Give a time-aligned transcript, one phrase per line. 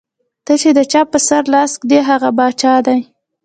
[0.45, 3.03] ته چې د چا پۀ سر لاس کېږدې ـ هغه باچا دے ـ